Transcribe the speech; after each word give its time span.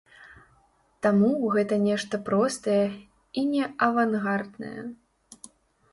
Таму 1.05 1.29
гэта 1.57 1.77
нешта 1.83 2.15
простае 2.31 2.81
і 3.43 3.47
неавангарднае. 3.53 4.75